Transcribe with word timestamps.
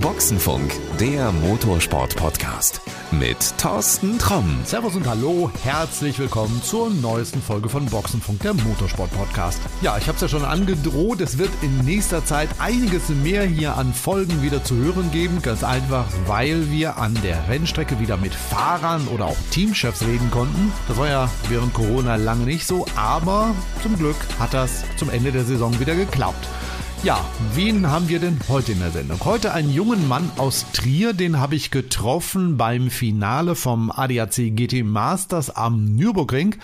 Boxenfunk, 0.00 0.72
der 0.98 1.32
Motorsport-Podcast 1.32 2.80
mit 3.10 3.36
Thorsten 3.58 4.18
Tromm. 4.18 4.60
Servus 4.64 4.94
und 4.94 5.08
Hallo, 5.08 5.50
herzlich 5.62 6.18
willkommen 6.18 6.62
zur 6.62 6.90
neuesten 6.90 7.40
Folge 7.40 7.68
von 7.68 7.86
Boxenfunk, 7.86 8.40
der 8.42 8.52
Motorsport-Podcast. 8.52 9.58
Ja, 9.80 9.96
ich 9.96 10.06
habe 10.06 10.16
es 10.16 10.20
ja 10.20 10.28
schon 10.28 10.44
angedroht, 10.44 11.22
es 11.22 11.38
wird 11.38 11.50
in 11.62 11.78
nächster 11.78 12.24
Zeit 12.24 12.50
einiges 12.58 13.08
mehr 13.08 13.44
hier 13.44 13.76
an 13.76 13.94
Folgen 13.94 14.42
wieder 14.42 14.62
zu 14.62 14.76
hören 14.76 15.10
geben. 15.10 15.40
Ganz 15.40 15.64
einfach, 15.64 16.04
weil 16.26 16.70
wir 16.70 16.98
an 16.98 17.18
der 17.22 17.48
Rennstrecke 17.48 17.98
wieder 17.98 18.18
mit 18.18 18.34
Fahrern 18.34 19.08
oder 19.08 19.24
auch 19.24 19.36
Teamchefs 19.50 20.02
reden 20.02 20.30
konnten. 20.30 20.72
Das 20.86 20.98
war 20.98 21.08
ja 21.08 21.30
während 21.48 21.72
Corona 21.72 22.16
lange 22.16 22.44
nicht 22.44 22.66
so, 22.66 22.86
aber 22.96 23.54
zum 23.82 23.96
Glück 23.96 24.16
hat 24.38 24.52
das 24.52 24.84
zum 24.96 25.08
Ende 25.08 25.32
der 25.32 25.44
Saison 25.44 25.80
wieder 25.80 25.94
geklappt. 25.94 26.46
Ja, 27.02 27.24
wen 27.54 27.90
haben 27.90 28.10
wir 28.10 28.18
denn 28.18 28.38
heute 28.50 28.72
in 28.72 28.80
der 28.80 28.90
Sendung? 28.90 29.24
Heute 29.24 29.54
einen 29.54 29.72
jungen 29.72 30.06
Mann 30.06 30.30
aus 30.36 30.66
Trier, 30.74 31.14
den 31.14 31.40
habe 31.40 31.54
ich 31.54 31.70
getroffen 31.70 32.58
beim 32.58 32.90
Finale 32.90 33.54
vom 33.54 33.90
ADAC 33.90 34.54
GT 34.54 34.84
Masters 34.84 35.48
am 35.48 35.96
Nürburgring. 35.96 36.56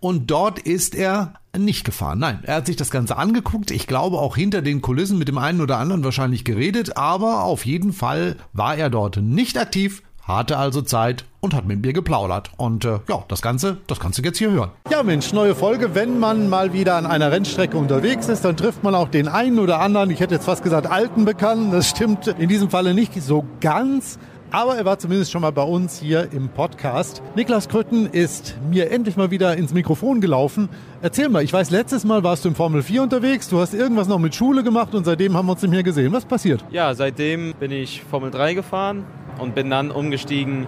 Und 0.00 0.30
dort 0.30 0.60
ist 0.60 0.94
er 0.94 1.34
nicht 1.54 1.84
gefahren. 1.84 2.20
Nein, 2.20 2.40
er 2.44 2.56
hat 2.56 2.66
sich 2.66 2.76
das 2.76 2.90
Ganze 2.90 3.18
angeguckt. 3.18 3.70
Ich 3.70 3.86
glaube 3.86 4.18
auch 4.18 4.34
hinter 4.34 4.62
den 4.62 4.80
Kulissen 4.80 5.18
mit 5.18 5.28
dem 5.28 5.36
einen 5.36 5.60
oder 5.60 5.76
anderen 5.76 6.04
wahrscheinlich 6.04 6.44
geredet, 6.44 6.96
aber 6.96 7.44
auf 7.44 7.66
jeden 7.66 7.92
Fall 7.92 8.36
war 8.54 8.74
er 8.74 8.88
dort 8.88 9.18
nicht 9.18 9.58
aktiv, 9.58 10.02
hatte 10.22 10.56
also 10.56 10.82
Zeit 10.82 11.24
und 11.40 11.54
hat 11.54 11.66
mit 11.66 11.82
mir 11.82 11.92
geplaudert. 11.92 12.50
Und 12.56 12.84
äh, 12.84 13.00
ja, 13.08 13.24
das 13.28 13.42
Ganze, 13.42 13.78
das 13.86 13.98
kannst 13.98 14.18
du 14.18 14.22
jetzt 14.22 14.38
hier 14.38 14.50
hören. 14.50 14.70
Ja, 14.90 15.02
Mensch, 15.02 15.32
neue 15.32 15.54
Folge. 15.54 15.94
Wenn 15.94 16.18
man 16.20 16.48
mal 16.48 16.72
wieder 16.72 16.94
an 16.94 17.06
einer 17.06 17.32
Rennstrecke 17.32 17.76
unterwegs 17.76 18.28
ist, 18.28 18.44
dann 18.44 18.56
trifft 18.56 18.84
man 18.84 18.94
auch 18.94 19.08
den 19.08 19.28
einen 19.28 19.58
oder 19.58 19.80
anderen, 19.80 20.10
ich 20.10 20.20
hätte 20.20 20.34
jetzt 20.34 20.44
fast 20.44 20.62
gesagt, 20.62 20.86
alten 20.86 21.24
Bekannten. 21.24 21.72
Das 21.72 21.88
stimmt 21.88 22.28
in 22.28 22.48
diesem 22.48 22.70
Falle 22.70 22.94
nicht 22.94 23.20
so 23.20 23.44
ganz. 23.60 24.18
Aber 24.52 24.76
er 24.76 24.84
war 24.84 24.98
zumindest 24.98 25.32
schon 25.32 25.40
mal 25.40 25.50
bei 25.50 25.62
uns 25.62 25.98
hier 25.98 26.30
im 26.30 26.50
Podcast. 26.50 27.22
Niklas 27.34 27.70
Krütten 27.70 28.04
ist 28.04 28.54
mir 28.70 28.90
endlich 28.90 29.16
mal 29.16 29.30
wieder 29.30 29.56
ins 29.56 29.72
Mikrofon 29.72 30.20
gelaufen. 30.20 30.68
Erzähl 31.00 31.30
mal, 31.30 31.42
ich 31.42 31.54
weiß, 31.54 31.70
letztes 31.70 32.04
Mal 32.04 32.22
warst 32.22 32.44
du 32.44 32.50
im 32.50 32.54
Formel 32.54 32.82
4 32.82 33.02
unterwegs, 33.02 33.48
du 33.48 33.60
hast 33.60 33.72
irgendwas 33.72 34.08
noch 34.08 34.18
mit 34.18 34.34
Schule 34.34 34.62
gemacht 34.62 34.94
und 34.94 35.06
seitdem 35.06 35.38
haben 35.38 35.46
wir 35.46 35.52
uns 35.52 35.62
nicht 35.62 35.70
mehr 35.70 35.82
gesehen. 35.82 36.12
Was 36.12 36.26
passiert? 36.26 36.62
Ja, 36.70 36.94
seitdem 36.94 37.54
bin 37.58 37.72
ich 37.72 38.02
Formel 38.02 38.30
3 38.30 38.52
gefahren 38.52 39.06
und 39.42 39.54
bin 39.54 39.68
dann 39.68 39.90
umgestiegen 39.90 40.66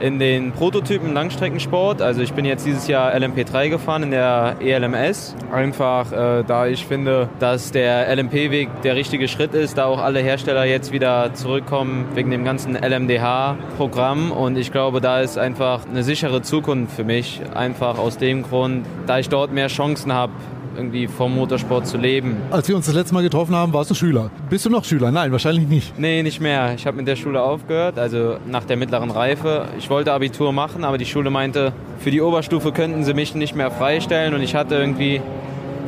in 0.00 0.18
den 0.18 0.52
Prototypen 0.52 1.12
Langstreckensport. 1.14 2.02
Also 2.02 2.20
ich 2.20 2.32
bin 2.32 2.44
jetzt 2.44 2.66
dieses 2.66 2.86
Jahr 2.86 3.14
LMP3 3.14 3.68
gefahren 3.70 4.02
in 4.04 4.10
der 4.10 4.56
ELMS. 4.60 5.34
Einfach, 5.52 6.12
äh, 6.12 6.44
da 6.46 6.66
ich 6.66 6.84
finde, 6.84 7.28
dass 7.38 7.72
der 7.72 8.14
LMP-Weg 8.14 8.82
der 8.82 8.96
richtige 8.96 9.28
Schritt 9.28 9.54
ist, 9.54 9.78
da 9.78 9.86
auch 9.86 10.00
alle 10.00 10.20
Hersteller 10.20 10.64
jetzt 10.64 10.92
wieder 10.92 11.32
zurückkommen 11.34 12.06
wegen 12.14 12.30
dem 12.30 12.44
ganzen 12.44 12.76
LMDH-Programm. 12.76 14.32
Und 14.32 14.58
ich 14.58 14.72
glaube, 14.72 15.00
da 15.00 15.20
ist 15.20 15.38
einfach 15.38 15.86
eine 15.88 16.02
sichere 16.02 16.42
Zukunft 16.42 16.94
für 16.94 17.04
mich. 17.04 17.40
Einfach 17.54 17.98
aus 17.98 18.18
dem 18.18 18.42
Grund, 18.42 18.86
da 19.06 19.18
ich 19.18 19.28
dort 19.28 19.52
mehr 19.52 19.68
Chancen 19.68 20.12
habe, 20.12 20.32
irgendwie 20.76 21.06
vom 21.06 21.34
Motorsport 21.34 21.86
zu 21.86 21.96
leben. 21.96 22.36
Als 22.50 22.68
wir 22.68 22.76
uns 22.76 22.86
das 22.86 22.94
letzte 22.94 23.14
Mal 23.14 23.22
getroffen 23.22 23.54
haben, 23.54 23.72
warst 23.72 23.90
du 23.90 23.94
Schüler. 23.94 24.30
Bist 24.48 24.64
du 24.66 24.70
noch 24.70 24.84
Schüler? 24.84 25.10
Nein, 25.10 25.32
wahrscheinlich 25.32 25.66
nicht. 25.66 25.98
Nee, 25.98 26.22
nicht 26.22 26.40
mehr. 26.40 26.74
Ich 26.74 26.86
habe 26.86 26.96
mit 26.96 27.06
der 27.08 27.16
Schule 27.16 27.42
aufgehört, 27.42 27.98
also 27.98 28.36
nach 28.46 28.64
der 28.64 28.76
mittleren 28.76 29.10
Reife. 29.10 29.66
Ich 29.78 29.90
wollte 29.90 30.12
Abitur 30.12 30.52
machen, 30.52 30.84
aber 30.84 30.98
die 30.98 31.06
Schule 31.06 31.30
meinte, 31.30 31.72
für 31.98 32.10
die 32.10 32.20
Oberstufe 32.20 32.72
könnten 32.72 33.04
sie 33.04 33.14
mich 33.14 33.34
nicht 33.34 33.54
mehr 33.54 33.70
freistellen 33.70 34.34
und 34.34 34.42
ich 34.42 34.54
hatte 34.54 34.76
irgendwie 34.76 35.20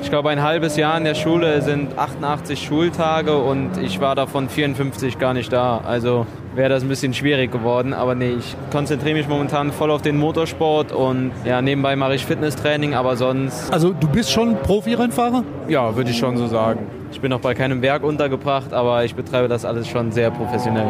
ich 0.03 0.11
glaube, 0.11 0.31
ein 0.31 0.43
halbes 0.43 0.77
Jahr 0.77 0.97
in 0.97 1.05
der 1.05 1.15
Schule 1.15 1.63
sind 1.63 1.99
88 1.99 2.65
Schultage 2.65 3.37
und 3.37 3.79
ich 3.79 4.01
war 4.01 4.15
davon 4.15 4.49
54 4.49 5.19
gar 5.19 5.35
nicht 5.35 5.53
da. 5.53 5.79
Also 5.79 6.27
wäre 6.55 6.69
das 6.69 6.83
ein 6.83 6.89
bisschen 6.89 7.15
schwierig 7.15 7.53
geworden. 7.53 7.93
Aber 7.93 8.15
nee, 8.15 8.35
ich 8.39 8.57
konzentriere 8.71 9.15
mich 9.17 9.29
momentan 9.29 9.73
voll 9.73 9.91
auf 9.91 10.03
den 10.03 10.19
Motorsport 10.19 10.93
und 10.93 11.33
ja, 11.45 11.63
nebenbei 11.63 11.97
mache 11.97 12.15
ich 12.15 12.25
Fitnesstraining, 12.27 12.95
aber 12.95 13.17
sonst. 13.17 13.73
Also 13.73 13.93
du 13.93 14.09
bist 14.09 14.31
schon 14.31 14.57
Profi-Rennfahrer? 14.57 15.45
Ja, 15.69 15.97
würde 15.97 16.11
ich 16.11 16.19
schon 16.19 16.37
so 16.37 16.47
sagen. 16.47 16.87
Ich 17.11 17.21
bin 17.21 17.31
noch 17.31 17.41
bei 17.41 17.55
keinem 17.55 17.83
Werk 17.83 18.05
untergebracht, 18.05 18.73
aber 18.73 19.05
ich 19.05 19.15
betreibe 19.15 19.49
das 19.49 19.65
alles 19.65 19.89
schon 19.89 20.13
sehr 20.13 20.31
professionell. 20.31 20.87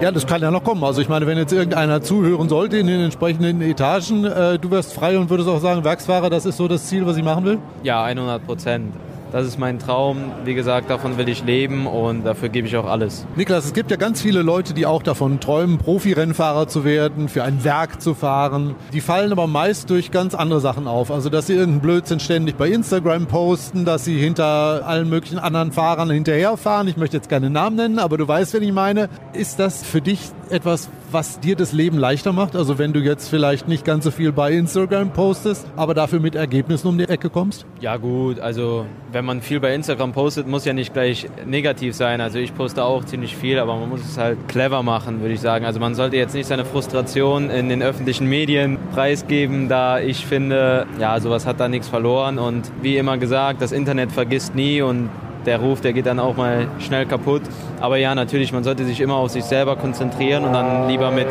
Ja, 0.00 0.10
das 0.10 0.26
kann 0.26 0.42
ja 0.42 0.50
noch 0.50 0.64
kommen. 0.64 0.82
Also 0.82 1.00
ich 1.00 1.08
meine, 1.08 1.26
wenn 1.26 1.38
jetzt 1.38 1.52
irgendeiner 1.52 2.02
zuhören 2.02 2.48
sollte 2.48 2.78
in 2.78 2.86
den 2.86 3.00
entsprechenden 3.00 3.62
Etagen, 3.62 4.24
äh, 4.24 4.58
du 4.58 4.70
wärst 4.70 4.92
frei 4.92 5.18
und 5.18 5.30
würdest 5.30 5.48
auch 5.48 5.60
sagen, 5.60 5.84
Werksfahrer, 5.84 6.30
das 6.30 6.46
ist 6.46 6.56
so 6.56 6.68
das 6.68 6.86
Ziel, 6.86 7.06
was 7.06 7.16
ich 7.16 7.24
machen 7.24 7.44
will? 7.44 7.58
Ja, 7.82 8.02
100 8.04 8.44
Prozent. 8.44 8.94
Das 9.32 9.46
ist 9.46 9.58
mein 9.58 9.78
Traum. 9.78 10.32
Wie 10.44 10.54
gesagt, 10.54 10.90
davon 10.90 11.16
will 11.16 11.28
ich 11.28 11.44
leben 11.44 11.86
und 11.86 12.24
dafür 12.24 12.48
gebe 12.48 12.66
ich 12.66 12.76
auch 12.76 12.86
alles. 12.86 13.26
Niklas, 13.36 13.64
es 13.64 13.72
gibt 13.72 13.90
ja 13.90 13.96
ganz 13.96 14.20
viele 14.20 14.42
Leute, 14.42 14.74
die 14.74 14.86
auch 14.86 15.02
davon 15.02 15.38
träumen, 15.38 15.78
Profirennfahrer 15.78 16.66
zu 16.66 16.84
werden, 16.84 17.28
für 17.28 17.44
ein 17.44 17.62
Werk 17.62 18.00
zu 18.00 18.14
fahren. 18.14 18.74
Die 18.92 19.00
fallen 19.00 19.30
aber 19.32 19.46
meist 19.46 19.88
durch 19.90 20.10
ganz 20.10 20.34
andere 20.34 20.60
Sachen 20.60 20.88
auf. 20.88 21.10
Also, 21.10 21.30
dass 21.30 21.46
sie 21.46 21.54
irgendeinen 21.54 21.80
Blödsinn 21.80 22.20
ständig 22.20 22.56
bei 22.56 22.68
Instagram 22.68 23.26
posten, 23.26 23.84
dass 23.84 24.04
sie 24.04 24.18
hinter 24.18 24.86
allen 24.86 25.08
möglichen 25.08 25.38
anderen 25.38 25.72
Fahrern 25.72 26.10
hinterherfahren. 26.10 26.88
Ich 26.88 26.96
möchte 26.96 27.16
jetzt 27.16 27.28
keine 27.28 27.50
Namen 27.50 27.76
nennen, 27.76 27.98
aber 27.98 28.18
du 28.18 28.26
weißt, 28.26 28.54
wen 28.54 28.62
ich 28.62 28.72
meine. 28.72 29.08
Ist 29.32 29.60
das 29.60 29.84
für 29.84 30.00
dich 30.00 30.30
etwas, 30.50 30.88
was 31.10 31.40
dir 31.40 31.56
das 31.56 31.72
Leben 31.72 31.98
leichter 31.98 32.32
macht? 32.32 32.56
Also, 32.56 32.78
wenn 32.78 32.92
du 32.92 33.00
jetzt 33.00 33.28
vielleicht 33.28 33.68
nicht 33.68 33.84
ganz 33.84 34.04
so 34.04 34.10
viel 34.10 34.32
bei 34.32 34.52
Instagram 34.52 35.12
postest, 35.12 35.66
aber 35.76 35.94
dafür 35.94 36.20
mit 36.20 36.34
Ergebnissen 36.34 36.88
um 36.88 36.98
die 36.98 37.08
Ecke 37.08 37.30
kommst? 37.30 37.66
Ja, 37.80 37.96
gut. 37.96 38.40
Also, 38.40 38.86
wenn 39.12 39.24
man 39.24 39.42
viel 39.42 39.60
bei 39.60 39.74
Instagram 39.74 40.12
postet, 40.12 40.46
muss 40.46 40.64
ja 40.64 40.72
nicht 40.72 40.92
gleich 40.92 41.26
negativ 41.46 41.94
sein. 41.94 42.20
Also 42.20 42.38
ich 42.38 42.54
poste 42.54 42.84
auch 42.84 43.04
ziemlich 43.04 43.36
viel, 43.36 43.58
aber 43.58 43.76
man 43.76 43.88
muss 43.88 44.00
es 44.00 44.18
halt 44.18 44.38
clever 44.48 44.82
machen, 44.82 45.20
würde 45.20 45.34
ich 45.34 45.40
sagen. 45.40 45.64
Also 45.64 45.80
man 45.80 45.94
sollte 45.94 46.16
jetzt 46.16 46.34
nicht 46.34 46.46
seine 46.46 46.64
Frustration 46.64 47.50
in 47.50 47.68
den 47.68 47.82
öffentlichen 47.82 48.26
Medien 48.26 48.78
preisgeben, 48.92 49.68
da 49.68 50.00
ich 50.00 50.26
finde, 50.26 50.86
ja, 50.98 51.18
sowas 51.20 51.46
hat 51.46 51.60
da 51.60 51.68
nichts 51.68 51.88
verloren. 51.88 52.38
Und 52.38 52.70
wie 52.82 52.96
immer 52.96 53.18
gesagt, 53.18 53.62
das 53.62 53.72
Internet 53.72 54.12
vergisst 54.12 54.54
nie 54.54 54.82
und 54.82 55.10
der 55.46 55.60
Ruf, 55.60 55.80
der 55.80 55.92
geht 55.92 56.06
dann 56.06 56.18
auch 56.18 56.36
mal 56.36 56.68
schnell 56.78 57.06
kaputt. 57.06 57.42
Aber 57.80 57.96
ja, 57.96 58.14
natürlich, 58.14 58.52
man 58.52 58.64
sollte 58.64 58.84
sich 58.84 59.00
immer 59.00 59.14
auf 59.14 59.30
sich 59.30 59.44
selber 59.44 59.76
konzentrieren 59.76 60.44
und 60.44 60.52
dann 60.52 60.88
lieber 60.88 61.10
mit 61.10 61.28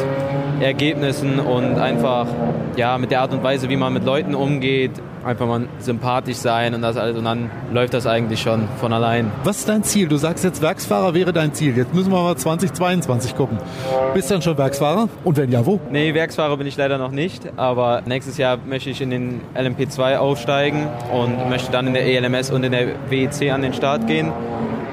Ergebnissen 0.59 1.39
und 1.39 1.77
einfach 1.77 2.27
ja, 2.75 2.97
mit 2.97 3.11
der 3.11 3.21
Art 3.21 3.33
und 3.33 3.43
Weise, 3.43 3.69
wie 3.69 3.75
man 3.75 3.93
mit 3.93 4.05
Leuten 4.05 4.35
umgeht, 4.35 4.91
einfach 5.29 5.47
mal 5.47 5.67
sympathisch 5.79 6.37
sein 6.37 6.73
und 6.73 6.81
das 6.81 6.97
alles 6.97 7.17
und 7.17 7.23
dann 7.23 7.51
läuft 7.71 7.93
das 7.93 8.07
eigentlich 8.07 8.41
schon 8.41 8.67
von 8.79 8.91
allein. 8.91 9.31
Was 9.43 9.59
ist 9.59 9.69
dein 9.69 9.83
Ziel? 9.83 10.07
Du 10.07 10.17
sagst 10.17 10.43
jetzt 10.43 10.61
Werksfahrer 10.61 11.13
wäre 11.13 11.31
dein 11.31 11.53
Ziel. 11.53 11.77
Jetzt 11.77 11.93
müssen 11.93 12.11
wir 12.11 12.21
mal 12.21 12.35
2022 12.35 13.35
gucken. 13.35 13.57
Bist 14.13 14.29
du 14.29 14.35
dann 14.35 14.41
schon 14.41 14.57
Werksfahrer? 14.57 15.07
Und 15.23 15.37
wenn 15.37 15.51
ja, 15.51 15.65
wo? 15.65 15.79
Nee, 15.91 16.13
Werksfahrer 16.13 16.57
bin 16.57 16.67
ich 16.67 16.75
leider 16.77 16.97
noch 16.97 17.11
nicht, 17.11 17.43
aber 17.57 18.01
nächstes 18.05 18.37
Jahr 18.37 18.57
möchte 18.57 18.89
ich 18.89 19.01
in 19.01 19.11
den 19.11 19.41
LMP2 19.55 20.17
aufsteigen 20.17 20.87
und 21.13 21.49
möchte 21.49 21.71
dann 21.71 21.87
in 21.87 21.93
der 21.93 22.05
ELMS 22.05 22.51
und 22.51 22.63
in 22.63 22.71
der 22.71 22.87
WEC 23.09 23.51
an 23.51 23.61
den 23.61 23.73
Start 23.73 24.07
gehen. 24.07 24.31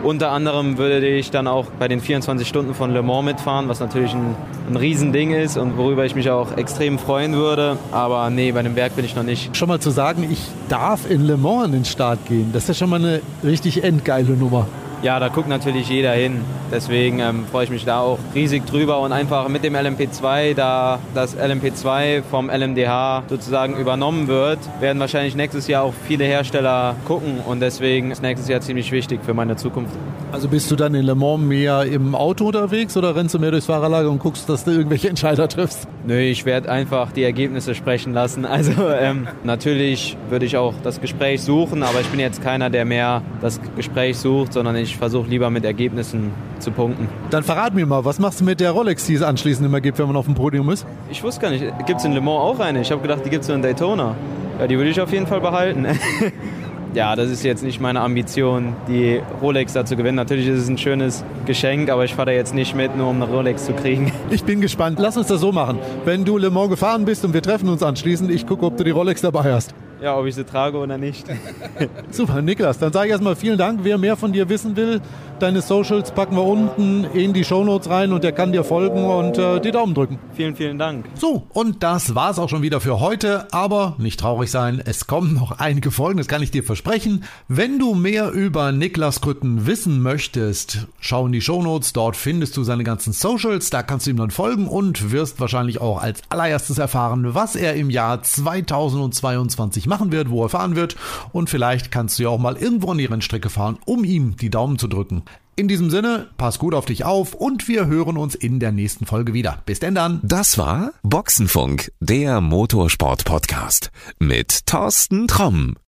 Unter 0.06 0.30
anderem 0.30 0.78
würde 0.78 1.04
ich 1.04 1.32
dann 1.32 1.48
auch 1.48 1.66
bei 1.80 1.88
den 1.88 2.00
24 2.00 2.46
Stunden 2.46 2.74
von 2.74 2.92
Le 2.92 3.02
Mans 3.02 3.24
mitfahren, 3.24 3.68
was 3.68 3.80
natürlich 3.80 4.14
ein, 4.14 4.36
ein 4.68 4.76
Riesending 4.76 5.32
ist 5.32 5.56
und 5.56 5.76
worüber 5.76 6.06
ich 6.06 6.14
mich 6.14 6.30
auch 6.30 6.56
extrem 6.56 7.00
freuen 7.00 7.34
würde. 7.34 7.76
Aber 7.90 8.30
nee, 8.30 8.52
bei 8.52 8.62
dem 8.62 8.76
Werk 8.76 8.94
bin 8.94 9.04
ich 9.04 9.16
noch 9.16 9.24
nicht. 9.24 9.56
Schon 9.56 9.66
mal 9.66 9.80
zu 9.80 9.90
sagen, 9.90 10.24
ich 10.30 10.38
darf 10.68 11.10
in 11.10 11.22
Le 11.22 11.36
Mans 11.36 11.64
an 11.64 11.72
den 11.72 11.84
Start 11.84 12.24
gehen, 12.26 12.50
das 12.52 12.62
ist 12.62 12.68
ja 12.68 12.74
schon 12.74 12.90
mal 12.90 13.00
eine 13.00 13.20
richtig 13.42 13.82
endgeile 13.82 14.34
Nummer 14.34 14.68
ja, 15.02 15.20
da 15.20 15.28
guckt 15.28 15.48
natürlich 15.48 15.88
jeder 15.88 16.12
hin. 16.12 16.44
Deswegen 16.70 17.20
ähm, 17.20 17.46
freue 17.46 17.64
ich 17.64 17.70
mich 17.70 17.84
da 17.84 18.00
auch 18.00 18.18
riesig 18.34 18.66
drüber 18.66 19.00
und 19.00 19.12
einfach 19.12 19.48
mit 19.48 19.62
dem 19.62 19.74
LMP2, 19.74 20.54
da 20.54 20.98
das 21.14 21.36
LMP2 21.36 22.22
vom 22.22 22.50
LMDH 22.50 23.24
sozusagen 23.28 23.76
übernommen 23.76 24.26
wird, 24.26 24.58
werden 24.80 24.98
wahrscheinlich 24.98 25.36
nächstes 25.36 25.68
Jahr 25.68 25.84
auch 25.84 25.94
viele 26.06 26.24
Hersteller 26.24 26.96
gucken 27.06 27.40
und 27.46 27.60
deswegen 27.60 28.10
ist 28.10 28.22
nächstes 28.22 28.48
Jahr 28.48 28.60
ziemlich 28.60 28.90
wichtig 28.90 29.20
für 29.24 29.34
meine 29.34 29.56
Zukunft. 29.56 29.94
Also 30.36 30.48
bist 30.48 30.70
du 30.70 30.76
dann 30.76 30.94
in 30.94 31.06
Le 31.06 31.14
Mans 31.14 31.42
mehr 31.42 31.84
im 31.84 32.14
Auto 32.14 32.44
unterwegs 32.44 32.94
oder 32.94 33.16
rennst 33.16 33.34
du 33.34 33.38
mehr 33.38 33.52
durchs 33.52 33.64
Fahrerlager 33.64 34.10
und 34.10 34.18
guckst, 34.18 34.46
dass 34.50 34.64
du 34.64 34.70
irgendwelche 34.72 35.08
Entscheider 35.08 35.48
triffst? 35.48 35.88
Nö, 36.06 36.18
ich 36.18 36.44
werde 36.44 36.70
einfach 36.70 37.10
die 37.10 37.22
Ergebnisse 37.22 37.74
sprechen 37.74 38.12
lassen. 38.12 38.44
Also 38.56 38.72
ähm, 38.88 39.28
natürlich 39.44 40.16
würde 40.28 40.44
ich 40.44 40.58
auch 40.58 40.74
das 40.82 41.00
Gespräch 41.00 41.42
suchen, 41.42 41.82
aber 41.82 42.00
ich 42.00 42.06
bin 42.08 42.20
jetzt 42.20 42.42
keiner, 42.42 42.68
der 42.68 42.84
mehr 42.84 43.22
das 43.40 43.60
Gespräch 43.76 44.18
sucht, 44.18 44.52
sondern 44.52 44.76
ich 44.76 44.98
versuche 44.98 45.28
lieber 45.28 45.48
mit 45.48 45.64
Ergebnissen 45.64 46.32
zu 46.58 46.70
punkten. 46.70 47.08
Dann 47.30 47.42
verrat 47.42 47.74
mir 47.74 47.86
mal, 47.86 48.04
was 48.04 48.18
machst 48.18 48.40
du 48.40 48.44
mit 48.44 48.60
der 48.60 48.72
Rolex, 48.72 49.06
die 49.06 49.14
es 49.14 49.22
anschließend 49.22 49.66
immer 49.66 49.80
gibt, 49.80 49.98
wenn 49.98 50.06
man 50.06 50.16
auf 50.16 50.26
dem 50.26 50.34
Podium 50.34 50.68
ist? 50.68 50.86
Ich 51.10 51.22
wusste 51.22 51.40
gar 51.40 51.50
nicht, 51.50 51.64
gibt 51.86 52.00
es 52.00 52.04
in 52.04 52.12
Le 52.12 52.20
Mans 52.20 52.40
auch 52.40 52.60
eine? 52.60 52.82
Ich 52.82 52.90
habe 52.90 53.00
gedacht, 53.00 53.22
die 53.24 53.30
gibt 53.30 53.42
es 53.42 53.48
nur 53.48 53.56
in 53.56 53.62
Daytona. 53.62 54.14
Ja, 54.58 54.66
die 54.66 54.76
würde 54.76 54.90
ich 54.90 55.00
auf 55.00 55.12
jeden 55.12 55.26
Fall 55.26 55.40
behalten. 55.40 55.86
ja, 56.96 57.14
das 57.14 57.30
ist 57.30 57.44
jetzt 57.44 57.62
nicht 57.62 57.78
meine 57.78 58.00
Ambition, 58.00 58.74
die 58.88 59.20
Rolex 59.42 59.74
da 59.74 59.84
zu 59.84 59.96
gewinnen. 59.96 60.16
Natürlich 60.16 60.48
ist 60.48 60.60
es 60.60 60.68
ein 60.68 60.78
schönes 60.78 61.24
Geschenk, 61.44 61.90
aber 61.90 62.06
ich 62.06 62.14
fahre 62.14 62.26
da 62.26 62.32
jetzt 62.32 62.54
nicht 62.54 62.74
mit, 62.74 62.96
nur 62.96 63.08
um 63.08 63.22
eine 63.22 63.30
Rolex 63.30 63.66
zu 63.66 63.74
kriegen. 63.74 64.12
Ich 64.30 64.44
bin 64.44 64.60
gespannt. 64.60 64.98
Lass 65.00 65.16
uns 65.16 65.28
das 65.28 65.40
so 65.40 65.52
machen. 65.52 65.78
Wenn 66.04 66.24
du 66.24 66.36
Le 66.36 66.50
Mans 66.50 66.70
gefahren 66.70 67.04
bist 67.04 67.24
und 67.24 67.32
wir 67.32 67.42
treffen 67.42 67.68
uns 67.68 67.82
anschließend, 67.82 68.30
ich 68.30 68.46
gucke, 68.46 68.66
ob 68.66 68.76
du 68.76 68.84
die 68.84 68.90
Rolex 68.90 69.20
dabei 69.20 69.52
hast. 69.52 69.74
Ja, 70.00 70.16
ob 70.16 70.26
ich 70.26 70.34
sie 70.34 70.44
trage 70.44 70.78
oder 70.78 70.98
nicht. 70.98 71.26
Super, 72.10 72.42
Niklas, 72.42 72.78
dann 72.78 72.92
sage 72.92 73.06
ich 73.06 73.12
erstmal 73.12 73.36
vielen 73.36 73.58
Dank. 73.58 73.80
Wer 73.82 73.98
mehr 73.98 74.16
von 74.16 74.32
dir 74.32 74.48
wissen 74.48 74.76
will, 74.76 75.00
deine 75.38 75.60
Socials 75.60 76.10
packen 76.10 76.36
wir 76.36 76.44
unten 76.44 77.04
in 77.04 77.32
die 77.32 77.44
Shownotes 77.44 77.90
rein 77.90 78.12
und 78.12 78.24
der 78.24 78.32
kann 78.32 78.52
dir 78.52 78.64
folgen 78.64 79.04
und 79.04 79.38
äh, 79.38 79.60
die 79.60 79.70
Daumen 79.70 79.94
drücken. 79.94 80.18
Vielen, 80.34 80.56
vielen 80.56 80.78
Dank. 80.78 81.06
So, 81.14 81.46
und 81.52 81.82
das 81.82 82.14
war's 82.14 82.38
auch 82.38 82.48
schon 82.48 82.62
wieder 82.62 82.80
für 82.80 83.00
heute, 83.00 83.52
aber 83.52 83.94
nicht 83.98 84.20
traurig 84.20 84.50
sein, 84.50 84.82
es 84.84 85.06
kommen 85.06 85.34
noch 85.34 85.58
einige 85.58 85.90
Folgen, 85.90 86.18
das 86.18 86.28
kann 86.28 86.42
ich 86.42 86.50
dir 86.50 86.62
versprechen. 86.62 87.24
Wenn 87.48 87.78
du 87.78 87.94
mehr 87.94 88.30
über 88.30 88.72
Niklas 88.72 89.20
Krütten 89.20 89.66
wissen 89.66 90.02
möchtest, 90.02 90.86
schau 91.00 91.26
in 91.26 91.32
die 91.32 91.40
Shownotes, 91.40 91.92
dort 91.92 92.16
findest 92.16 92.56
du 92.56 92.64
seine 92.64 92.84
ganzen 92.84 93.12
Socials, 93.12 93.70
da 93.70 93.82
kannst 93.82 94.06
du 94.06 94.10
ihm 94.10 94.16
dann 94.16 94.30
folgen 94.30 94.68
und 94.68 95.12
wirst 95.12 95.40
wahrscheinlich 95.40 95.80
auch 95.80 96.02
als 96.02 96.22
allererstes 96.28 96.78
erfahren, 96.78 97.34
was 97.34 97.56
er 97.56 97.74
im 97.74 97.90
Jahr 97.90 98.22
2022 98.22 99.85
machen 99.86 100.12
wird, 100.12 100.30
wo 100.30 100.44
er 100.44 100.48
fahren 100.48 100.76
wird 100.76 100.96
und 101.32 101.50
vielleicht 101.50 101.90
kannst 101.90 102.18
du 102.18 102.24
ja 102.24 102.28
auch 102.28 102.38
mal 102.38 102.56
irgendwo 102.56 102.90
an 102.90 102.98
die 102.98 103.06
Rennstrecke 103.06 103.50
fahren, 103.50 103.78
um 103.84 104.04
ihm 104.04 104.36
die 104.36 104.50
Daumen 104.50 104.78
zu 104.78 104.88
drücken. 104.88 105.22
In 105.58 105.68
diesem 105.68 105.88
Sinne, 105.88 106.28
pass 106.36 106.58
gut 106.58 106.74
auf 106.74 106.84
dich 106.84 107.06
auf 107.06 107.32
und 107.32 107.66
wir 107.66 107.86
hören 107.86 108.18
uns 108.18 108.34
in 108.34 108.60
der 108.60 108.72
nächsten 108.72 109.06
Folge 109.06 109.32
wieder. 109.32 109.62
Bis 109.64 109.80
denn 109.80 109.94
dann. 109.94 110.20
Das 110.22 110.58
war 110.58 110.90
Boxenfunk, 111.02 111.92
der 111.98 112.42
Motorsport-Podcast 112.42 113.90
mit 114.18 114.66
Thorsten 114.66 115.26
Tromm. 115.28 115.76